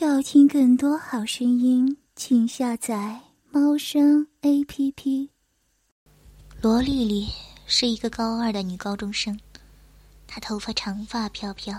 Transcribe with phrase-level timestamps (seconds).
[0.00, 5.30] 要听更多好声音，请下载猫声 A P P。
[6.62, 7.28] 罗丽丽
[7.66, 9.36] 是一个高二的女高中生，
[10.24, 11.76] 她头发长发飘飘，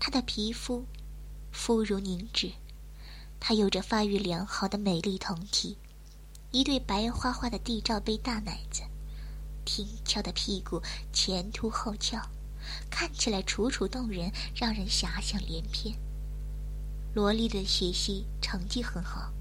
[0.00, 0.84] 她的皮肤
[1.52, 2.50] 肤如凝脂，
[3.38, 5.78] 她有着发育良好的美丽酮体，
[6.50, 8.82] 一对白花花的地罩杯大奶子，
[9.64, 10.82] 挺翘的屁股
[11.12, 12.20] 前凸后翘，
[12.90, 15.94] 看起来楚楚动人，让人遐想连篇。
[17.14, 19.32] 罗丽的学习成绩很好，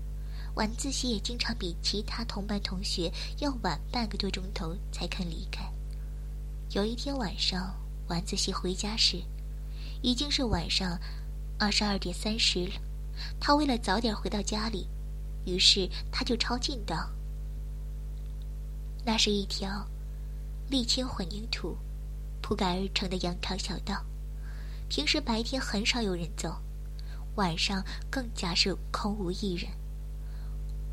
[0.53, 5.67] 晚自习也经常比其他同班同学要晚半个多钟头才肯离开。
[6.69, 7.75] 有一天晚上，
[8.09, 9.23] 晚自习回家时，
[10.03, 10.99] 已经是晚上
[11.57, 12.73] 二十二点三十了。
[13.39, 14.87] 他为了早点回到家里，
[15.47, 17.09] 于是他就抄近道。
[19.03, 19.83] 那是一条
[20.69, 21.75] 沥青混凝土
[22.39, 24.05] 铺盖而成的羊肠小道，
[24.89, 26.55] 平时白天很少有人走。
[27.35, 29.69] 晚上更加是空无一人。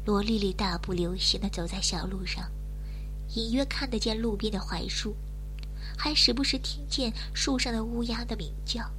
[0.06, 2.50] 罗丽丽大步流星的走在小路上，
[3.34, 5.14] 隐约看得见路边的槐树，
[5.96, 8.90] 还时不时听见树上的乌鸦的鸣叫，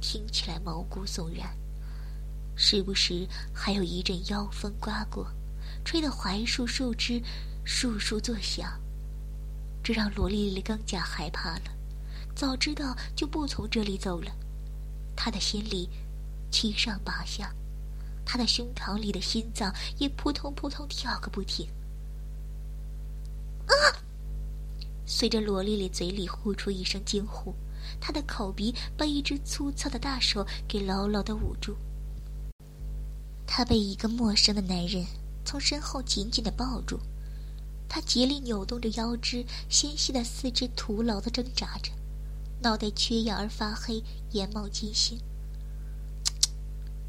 [0.00, 1.56] 听起来毛骨悚然。
[2.54, 5.26] 时不时还有一阵妖风刮过，
[5.84, 7.20] 吹得槐树树枝
[7.66, 8.80] 簌簌作响，
[9.82, 11.62] 这让罗丽丽更加害怕了。
[12.34, 14.30] 早知道就不从这里走了，
[15.16, 15.90] 她的心里。
[16.56, 17.54] 七上八下，
[18.24, 21.68] 他的胸膛里的心脏也扑通扑通跳个不停。
[23.66, 23.74] 啊！
[25.04, 27.54] 随着罗丽丽嘴里呼出一声惊呼，
[28.00, 31.76] 她的口鼻被一只粗糙的大手给牢牢的捂住。
[33.46, 35.04] 她被一个陌生的男人
[35.44, 36.98] 从身后紧紧的抱住，
[37.86, 41.92] 他竭力扭动着腰肢，纤细的四肢徒劳的挣扎着，
[42.62, 45.20] 脑袋缺氧而发黑，眼冒金星。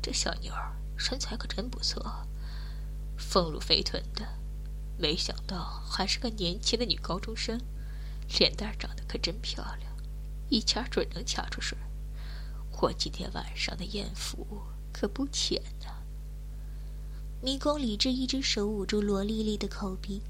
[0.07, 2.01] 这小妞儿身材可真不错，
[3.17, 4.25] 丰乳肥臀的，
[4.97, 7.59] 没想到还是个年轻的女高中生，
[8.39, 9.91] 脸蛋长得可真漂亮，
[10.47, 11.77] 一掐准能掐出水。
[12.79, 14.47] 我今天晚上的艳福
[14.93, 15.87] 可不浅呐。
[17.41, 20.21] 迷宫李治一只手捂住罗丽丽的口鼻，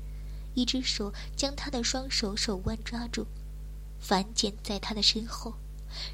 [0.55, 3.27] 一只手将她的双手手腕抓住，
[3.99, 5.53] 反剪在她的身后。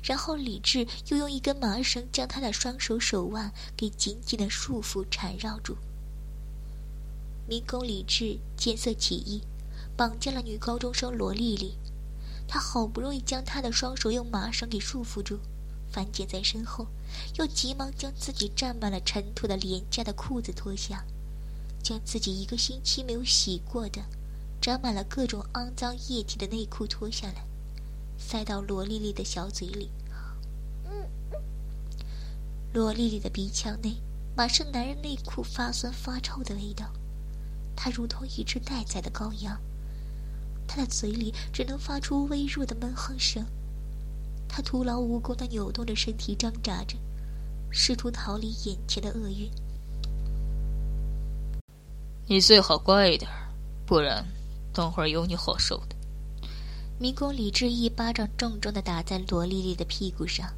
[0.04, 5.78] 然后，李治又用一根麻绳将他的双手手腕给紧紧的束缚缠绕住。
[7.48, 9.42] 民工李智见色起意，
[9.98, 11.76] 绑架了女高中生罗丽丽。
[12.48, 15.40] 他好不容易将她的双手用麻绳给束缚住，
[15.92, 16.88] 反剪在身后，
[17.36, 21.04] 又急忙将自己沾满了尘土的廉价的裤子脱下，
[21.82, 24.02] 将自己一个星期没有洗过的、
[24.62, 27.46] 沾满了各种肮脏液体的内裤脱下来。
[28.26, 29.92] 塞到罗丽丽的小嘴里，
[32.74, 33.96] 罗丽丽的鼻腔内
[34.36, 36.92] 满是男人内裤发酸发臭的味道，
[37.76, 39.60] 她如同一只待宰的羔羊，
[40.68, 43.46] 她的嘴里只能发出微弱的闷哼声，
[44.48, 46.98] 她徒劳无功的扭动着身体挣扎着，
[47.70, 49.52] 试图逃离眼前的厄运。
[52.26, 53.30] 你最好乖一点，
[53.86, 54.26] 不然
[54.74, 55.93] 等会儿有你好受的。
[57.00, 60.54] 迷宫李治一巴掌重重的打在罗丽丽的屁股上，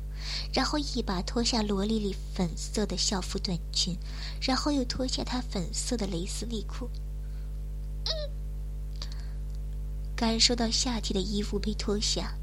[0.53, 3.97] 然后一把脱下罗丽丽粉色的校服短裙，
[4.41, 6.90] 然后又脱下她粉色的蕾丝内裤。
[10.16, 12.35] 感受到下体的衣服被脱下，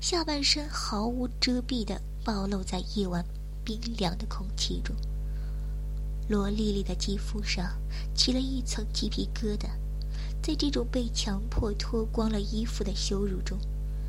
[0.00, 3.24] 下半身毫无遮蔽的暴露在夜晚
[3.64, 4.94] 冰凉的空气中。
[6.28, 7.72] 罗丽丽的肌肤上
[8.14, 9.68] 起了一层鸡皮疙瘩。
[10.48, 13.58] 在这种被强迫脱光了衣服的羞辱中，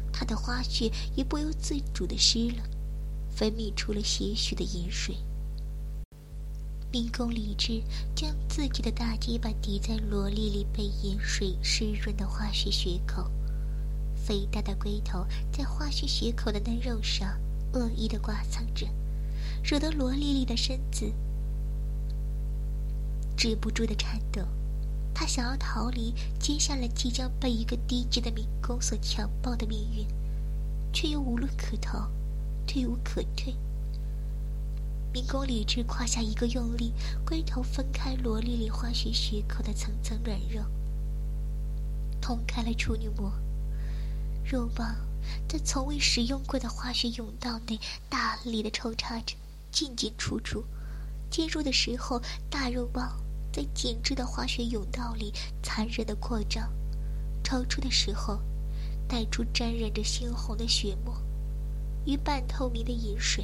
[0.10, 2.64] 他的花穴也不由自主的湿了，
[3.30, 5.18] 分泌出了些许的饮水。
[6.94, 7.84] 民工李治
[8.16, 13.30] 将自己的大鸡巴抵在罗丽丽被饮水湿润的花穴穴口，
[14.16, 17.38] 肥大的龟头在花穴穴口的嫩肉上
[17.74, 18.88] 恶意的刮蹭着，
[19.62, 21.12] 惹得罗丽丽的身子
[23.35, 24.42] 止不住的颤抖。
[25.20, 30.08] 他想要逃离接下来即将被一个低级的民工所强暴的命运，
[30.94, 32.10] 却又无路可逃，
[32.66, 33.54] 退无可退。
[35.12, 36.94] 民工李治胯下一个用力，
[37.26, 40.64] 龟头分开罗丽丽花穴穴口的层层软肉，
[42.22, 43.30] 捅开了处女膜，
[44.50, 44.96] 肉棒
[45.50, 47.78] 在从未使用过的花穴甬道内
[48.08, 49.36] 大力的抽插着，
[49.70, 50.64] 进进出出，
[51.30, 53.20] 进入的时候大肉棒。
[53.51, 56.72] 在紧致的滑雪甬道里残忍的扩张，
[57.43, 58.40] 抽出的时候，
[59.07, 61.16] 带出沾染着猩红的血沫
[62.05, 63.43] 与半透明的饮水，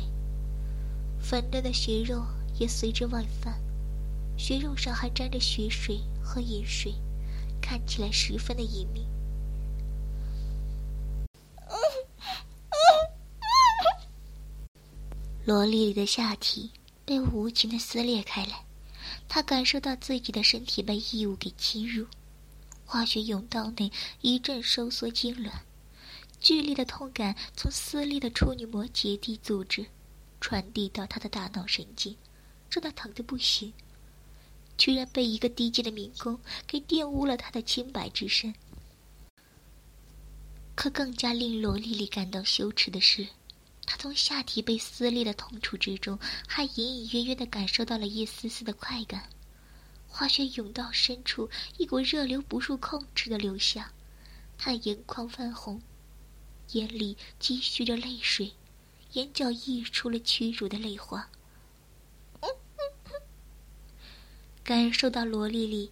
[1.20, 2.24] 粉嫩的血肉
[2.60, 3.54] 也随之外翻，
[4.38, 6.94] 血肉上还沾着血水和饮水，
[7.60, 9.06] 看起来十分的隐秘。
[15.46, 16.72] 罗莉莉的下体
[17.06, 18.65] 被无情的撕裂开来，
[19.28, 22.08] 她感受到自己的身体被异物给侵入，
[22.86, 23.92] 化学甬道内
[24.22, 25.52] 一阵收缩痉挛，
[26.40, 29.88] 剧烈的痛感从撕裂的处女膜结缔组织
[30.40, 32.16] 传递到她的大脑神经，
[32.70, 33.74] 让他疼得不行，
[34.78, 38.54] 居然被一个低贱的民工给玷污了她的清白之身。
[40.76, 43.28] 可更加令罗丽丽感到羞耻的是。
[43.86, 49.30] 他从下体被撕裂的痛楚之中，还隐隐约约的感受到了一丝丝的快感。
[50.08, 53.92] 化学甬道深处，一股热流不受控制的流下，
[54.58, 55.82] 他的眼眶泛红，
[56.72, 58.54] 眼里积蓄着泪水，
[59.14, 61.30] 眼角溢出了屈辱的泪花。
[64.64, 65.92] 感受到罗莉莉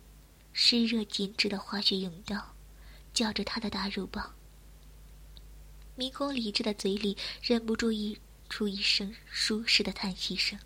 [0.51, 2.55] 湿热紧致的化学甬道，
[3.13, 4.33] 叫着他的大肉棒。
[5.95, 8.19] 迷宫理智的嘴里忍不住溢
[8.49, 10.59] 出一声舒适的叹息声。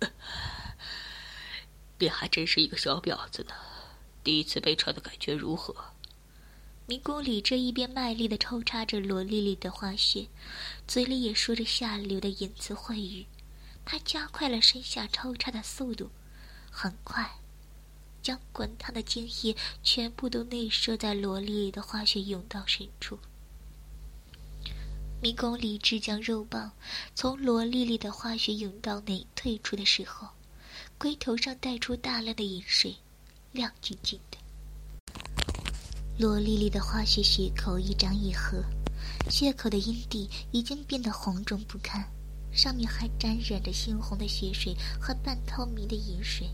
[1.98, 3.54] 你还真是一个小婊子呢，
[4.24, 5.74] 第一次被踹的感觉如何？
[6.86, 10.26] 迷宫理智一边卖力的抽插着罗丽丽的花穴，
[10.86, 13.26] 嘴里也说着下流的淫词秽语。
[13.84, 16.10] 他加快了身下抽插的速度，
[16.70, 17.38] 很快，
[18.20, 23.18] 将滚烫的精液全部都内射在罗丽丽的花穴甬道深处。
[25.22, 26.72] 迷宫理智将肉棒
[27.14, 30.26] 从罗莉莉的化学甬道内退出的时候，
[30.98, 32.96] 龟头上带出大量的饮水，
[33.52, 34.38] 亮晶晶的。
[36.18, 38.64] 罗莉莉的化学血口一张一合，
[39.30, 42.04] 血口的阴蒂已经变得红肿不堪，
[42.52, 46.50] 上面还沾染着猩红的血水和半透明的饮水，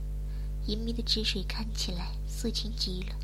[0.66, 3.16] 隐秘的汁水看起来色情极了。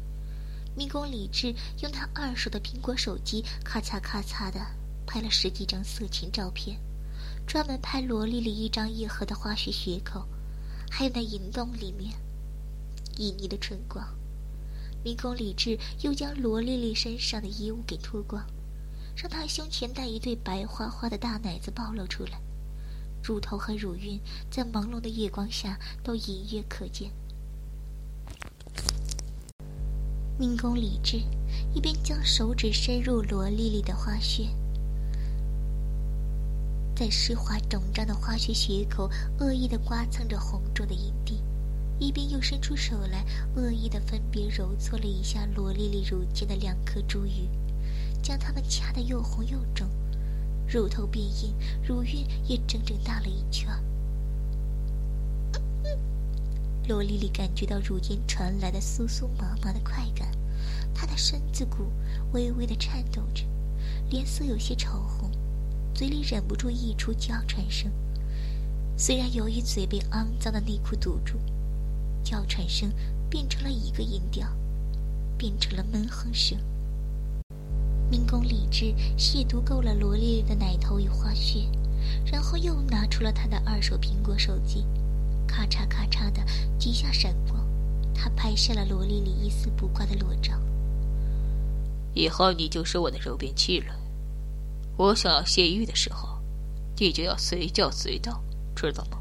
[0.74, 4.58] 迷宫李智用他二手的苹果手机，咔嚓咔嚓的。
[5.06, 6.78] 拍了十几张色情照片，
[7.46, 10.26] 专门拍罗莉莉一张一合的花絮血口，
[10.90, 12.12] 还有那银洞里面
[13.16, 14.06] 旖旎的春光。
[15.04, 18.42] 迷宫理智又将罗莉莉身上的衣物给脱光，
[19.14, 22.40] 让她胸前那一对白花花的大奶子暴露出来，
[23.22, 24.18] 乳头和乳晕
[24.50, 27.10] 在朦胧的月光下都隐约可见。
[30.38, 31.18] 迷宫理智
[31.74, 34.48] 一边将手指伸入罗莉莉的花穴。
[36.94, 39.10] 在湿滑肿胀的化学血口，
[39.40, 41.42] 恶意的刮蹭着红肿的阴蒂，
[41.98, 43.24] 一边又伸出手来，
[43.56, 47.48] 恶意的分别揉搓了一下罗莉莉乳尖的两颗珠玉，
[48.22, 49.88] 将它们掐得又红又肿，
[50.68, 51.52] 乳头变硬，
[51.82, 53.68] 乳晕也整整大了一圈。
[56.86, 60.28] 罗莉莉感觉到乳尖传来的酥酥麻麻的快感，
[60.94, 61.90] 她的身子骨
[62.32, 63.42] 微微的颤抖着，
[64.10, 65.28] 脸色有些潮红。
[65.94, 67.88] 嘴里忍不住溢出娇喘声，
[68.96, 71.38] 虽然由于嘴被肮脏的内裤堵住，
[72.24, 72.92] 娇喘声
[73.30, 74.48] 变成了一个音调，
[75.38, 76.58] 变成了闷哼声。
[78.10, 81.68] 民工李智亵渎够了罗莉莉的奶头与花穴，
[82.24, 84.84] 然后又拿出了他的二手苹果手机，
[85.46, 86.42] 咔嚓咔嚓的
[86.76, 87.64] 几下闪光，
[88.12, 90.60] 他拍摄了罗莉莉一丝不挂的裸照。
[92.14, 93.94] 以后你就是我的肉便器了。
[94.96, 96.38] 我想要泄欲的时候，
[96.98, 98.42] 你就要随叫随到，
[98.76, 99.18] 知道吗？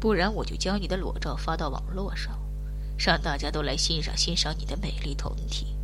[0.00, 2.38] 不然我就将你的裸照发到网络上，
[2.96, 5.76] 让大家都来欣赏欣赏你的美丽胴体，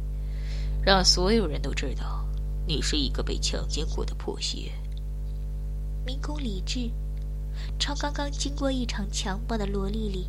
[0.83, 2.27] 让所有人都知道
[2.67, 4.73] 你是一个被强奸过的破鞋。
[6.05, 6.91] 民工李智
[7.79, 10.29] 朝刚刚经过一场强暴的罗莉莉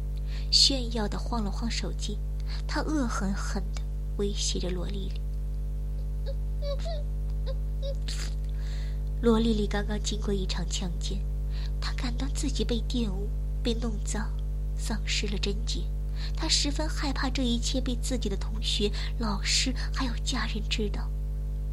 [0.51, 2.19] 炫耀的晃了晃手机，
[2.67, 3.81] 他恶狠狠的
[4.17, 5.21] 威胁着罗莉莉。
[9.21, 11.19] 罗丽丽刚刚经过一场强奸，
[11.81, 13.27] 她感到自己被玷污、
[13.63, 14.31] 被弄脏，
[14.77, 15.81] 丧失了贞洁。
[16.35, 21.09] 她十分害怕这一切被自己的同学、老师还有家人知道。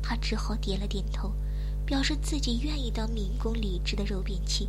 [0.03, 1.33] 她只好点了点头，
[1.85, 4.69] 表示自己愿意当民工理智的肉便器。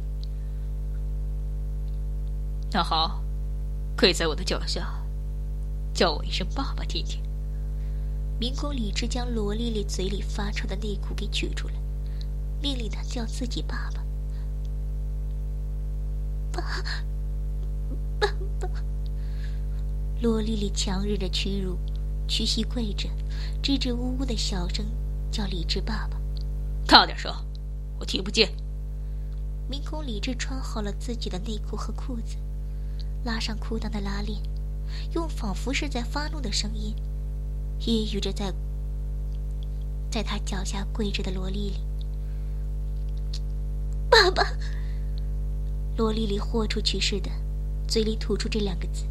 [2.72, 3.22] 那好，
[3.98, 5.02] 跪在我的脚下，
[5.94, 7.22] 叫我一声爸爸听听。
[8.38, 11.74] 民工理智将罗丽丽嘴里发臭的内裤给取出来。
[12.66, 14.04] 命令他叫自己爸爸，
[16.52, 16.64] 爸，
[18.20, 18.28] 爸
[18.60, 18.84] 爸。
[20.20, 21.78] 罗丽丽强忍着屈辱，
[22.28, 23.08] 屈膝跪着，
[23.62, 24.84] 支支吾吾的小声
[25.30, 26.18] 叫李智爸爸。
[26.88, 27.32] 大点声，
[28.00, 28.52] 我听不见。
[29.70, 32.36] 民工李治穿好了自己的内裤和裤子，
[33.26, 34.42] 拉上裤裆的拉链，
[35.14, 36.96] 用仿佛是在发怒的声音，
[37.80, 38.52] 揶揄着在
[40.10, 41.80] 在他脚下跪着的罗丽丽。
[44.16, 44.48] 爸爸，
[45.98, 47.30] 罗丽丽豁出去似的，
[47.86, 49.04] 嘴里吐出这两个字，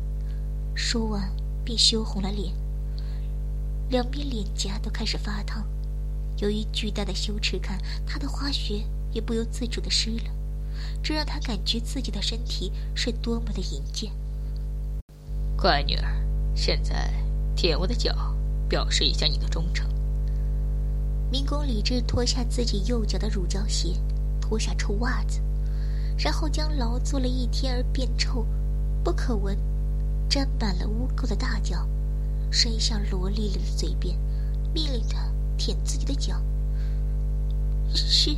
[0.74, 1.30] 说完
[1.62, 2.54] 便羞红了脸，
[3.90, 5.62] 两边脸颊都开始发烫。
[6.38, 8.82] 由于巨大的羞耻感，她的花穴
[9.12, 10.30] 也不由自主的湿了。
[11.02, 14.10] 这让她感觉自己的身体是多么的淫贱。
[15.54, 16.16] 乖女儿，
[16.54, 17.12] 现在
[17.54, 18.34] 舔我的脚，
[18.70, 19.86] 表示一下你的忠诚。
[21.30, 23.90] 民工李治脱下自己右脚的乳胶鞋，
[24.46, 25.40] 脱下臭袜子，
[26.18, 28.46] 然后将劳作了一天而变臭、
[29.02, 29.56] 不可闻、
[30.28, 31.88] 沾满了污垢的大脚
[32.50, 34.14] 伸向罗丽丽的嘴边，
[34.74, 36.42] 命令她舔自己的脚。
[37.94, 38.36] 是，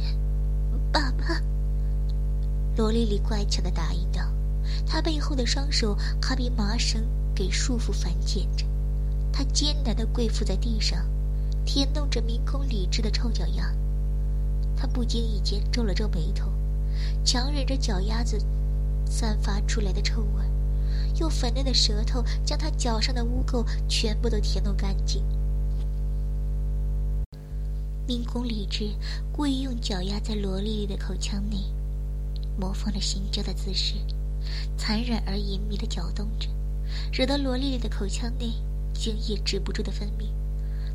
[0.92, 1.42] 爸爸。
[2.76, 4.20] 罗丽丽乖巧的答应道
[4.86, 7.02] ：“她背后的双手还被麻绳
[7.34, 8.64] 给束缚反剪着，
[9.32, 11.04] 她艰难的跪伏在地上，
[11.64, 13.74] 舔弄着迷空理智的臭脚丫。
[14.76, 16.50] 他不经意间皱了皱眉头，
[17.24, 18.38] 强忍着脚丫子
[19.06, 20.44] 散发出来的臭味，
[21.18, 25.24] 用粉嫩的舌头将他脚上的污垢全部都舔弄干净。
[28.06, 28.90] 明空理智
[29.32, 31.56] 故意用脚丫在罗丽丽的口腔内。”
[32.58, 33.96] 模仿着性交的姿势，
[34.78, 36.48] 残忍而隐秘的搅动着，
[37.12, 38.52] 惹得罗丽丽的口腔内
[38.94, 40.30] 精液止不住的分泌，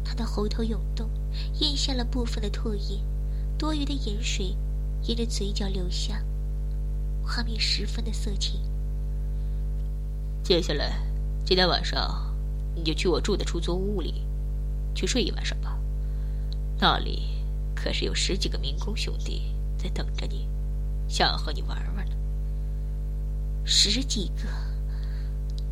[0.04, 1.08] 她的喉头涌动，
[1.60, 3.00] 咽下了部分的唾液，
[3.62, 4.58] 多余的盐水
[5.04, 6.20] 沿着嘴角流下，
[7.24, 8.60] 画面十分的色情。
[10.44, 11.00] 接下来，
[11.46, 12.34] 今天晚上
[12.74, 14.24] 你就去我住的出租屋里
[14.96, 15.78] 去睡一晚上吧，
[16.80, 17.22] 那里
[17.76, 20.50] 可是有十几个民工兄弟在等着你。
[21.08, 22.16] 想和你玩玩呢。
[23.64, 24.50] 十几个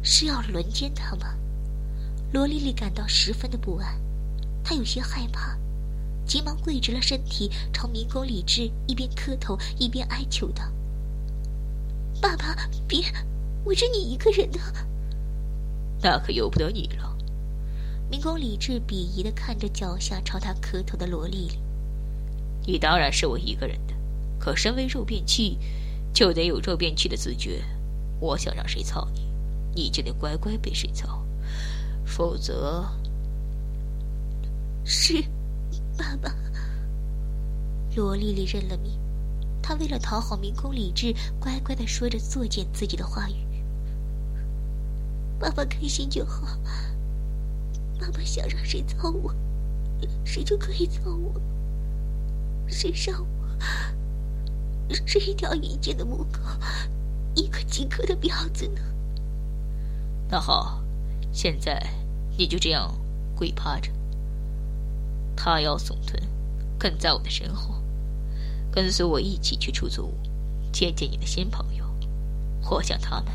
[0.04, 1.36] 是要轮奸他吗？
[2.34, 4.00] 罗丽丽感到十分的不安，
[4.64, 5.58] 她有些害怕，
[6.30, 10.64] 急忙跪直了身体，朝迷宫李治一边磕头一边哀求道
[12.22, 12.56] ：“爸爸，
[12.88, 13.04] 别，
[13.64, 14.60] 我是你一个人的。”
[16.04, 17.18] 那可由不得你了。
[18.12, 21.60] 迷宫李治鄙夷的看着脚下朝他磕头的罗丽丽
[22.72, 23.96] ：“你当然是我一个人的。”
[24.38, 25.58] 可身为肉便器，
[26.14, 27.64] 就得有肉便器的自觉。
[28.20, 29.26] 我想让谁操你，
[29.74, 31.26] 你就得乖乖被谁操，
[32.06, 32.86] 否则……
[34.86, 35.24] 是，
[36.00, 36.34] 爸爸。
[37.94, 38.98] 罗丽丽认了命，
[39.62, 43.36] 她为了讨好民工理智，乖乖的说着作践自己的话语。
[45.38, 46.58] 爸爸开心就好，
[48.00, 49.36] 爸爸想让谁操我，
[50.24, 51.34] 谁就可以操我，
[52.68, 53.28] 谁上我。
[55.06, 56.40] 是一条淫贱的母狗，
[57.36, 58.82] 一个饥渴的婊子呢。
[60.30, 60.82] 那好，
[61.32, 61.86] 现在
[62.38, 62.98] 你就这样
[63.36, 63.92] 跪趴着，
[65.42, 66.22] 塌腰耸臀，
[66.78, 67.74] 跟在我的身后，
[68.70, 70.14] 跟随我一起去出租屋，
[70.74, 71.86] 见见你的新朋友。
[72.70, 73.32] 我想他们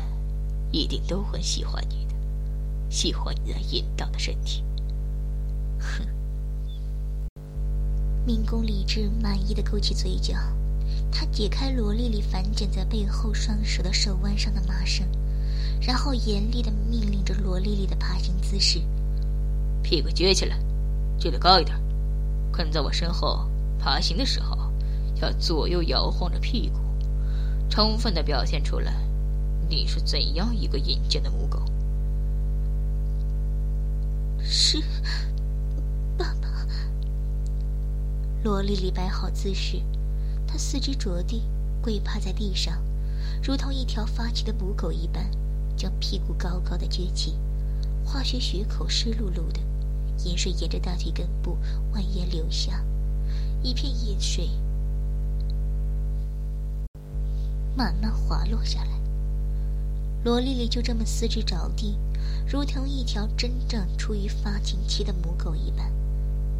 [0.71, 2.13] 一定都很喜欢你的，
[2.91, 4.63] 喜欢你那淫荡的身体。
[5.79, 6.05] 哼！
[8.23, 10.35] 民工李治满意的勾起嘴角。
[11.11, 15.07] 他解开罗丽丽反枕在背后双手的手腕上的麻绳，
[15.81, 18.79] 然后严厉的命令着罗丽丽的爬行姿势：
[19.81, 20.59] 屁股撅起来，
[21.19, 21.75] 撅得高一点，
[22.55, 23.45] 跟在我身后
[23.77, 24.71] 爬行的时候，
[25.21, 26.79] 要左右摇晃着屁股，
[27.69, 28.93] 充分的表现出来
[29.67, 31.61] 你是怎样一个阴间的母狗。
[34.39, 34.81] 是，
[36.17, 36.47] 爸爸。
[38.43, 39.81] 罗丽丽摆好姿势。
[40.47, 41.43] 她四肢着地，
[41.81, 42.81] 跪趴在地上，
[43.43, 45.29] 如同一条发情的母狗一般，
[45.75, 47.37] 将屁股高高的撅起，
[48.05, 49.59] 化学血口湿漉漉的，
[50.25, 51.55] 盐水沿着大腿根部
[51.93, 52.83] 蜿蜒流下，
[53.61, 54.49] 一片盐水
[57.75, 58.89] 慢慢滑落下来。
[60.23, 61.95] 罗丽丽就这么四肢着地，
[62.47, 65.91] 如同一条真正处于发情期的母狗一般，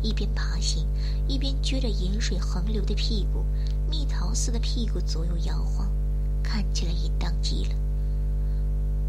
[0.04, 0.86] 一边爬行，
[1.28, 3.44] 一边撅着盐水横流的屁股。
[3.90, 5.90] 蜜桃似的屁股左右摇晃，
[6.44, 7.72] 看起来淫荡极了。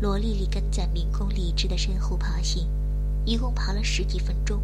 [0.01, 2.67] 罗丽丽跟在民工李志的身后爬行，
[3.27, 4.63] 一共爬了十几分钟，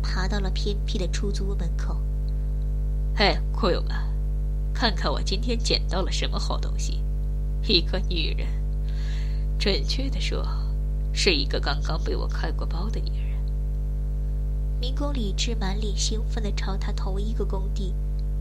[0.00, 2.00] 爬到了偏僻的出租屋门口。
[3.16, 3.90] 嘿，库友们，
[4.72, 7.02] 看看我今天捡到了什么好东西！
[7.66, 8.46] 一个女人，
[9.58, 10.46] 准确的说，
[11.12, 13.40] 是一个刚刚被我开过包的女人。
[14.80, 17.92] 民工李志满脸兴奋的朝他同一个工地。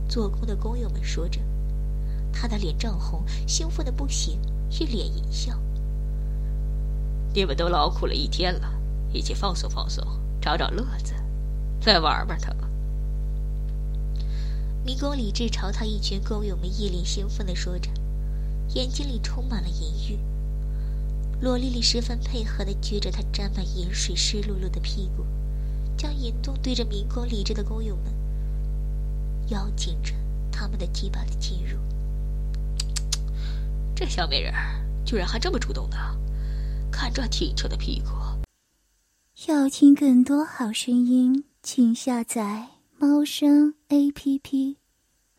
[0.07, 1.39] 做工的工友们说着，
[2.31, 4.39] 他的脸涨红，兴奋的不行，
[4.69, 5.59] 一脸淫笑。
[7.33, 8.78] 你们都劳苦了一天了，
[9.11, 10.05] 一起放松放松，
[10.41, 11.13] 找找乐子，
[11.81, 12.69] 再玩玩他吧。
[14.85, 17.89] 迷宫李治朝他一群工友们一脸兴奋的说着，
[18.73, 20.19] 眼睛里充满了淫欲。
[21.41, 25.25] 罗丽丽十分配合的撅着她沾满盐水、湿漉漉的屁股，
[25.95, 28.13] 将银洞对着迷宫李治的工友们，
[29.47, 30.13] 邀请着
[30.51, 31.77] 他们的鸡巴的进入。
[33.95, 34.53] 这小美人
[35.05, 35.97] 居然还这么主动呢，
[36.91, 38.18] 看这挺翘的屁股。
[39.47, 42.67] 要听更多好声音，请下载
[42.97, 44.75] 猫声 A P P。